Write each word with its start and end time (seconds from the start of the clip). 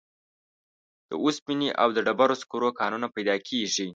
د 1.09 1.11
اوسپنې 1.23 1.69
او 1.81 1.87
ډبرو 2.05 2.35
سکرو 2.41 2.69
کانونه 2.79 3.07
پیدا 3.15 3.35
کیږي. 3.47 3.87